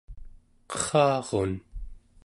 qerrarun 0.83 1.51